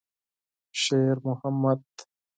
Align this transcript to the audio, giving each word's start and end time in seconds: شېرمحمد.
شېرمحمد. 0.81 1.81